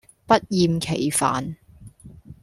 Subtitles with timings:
[0.25, 1.57] 不厭其煩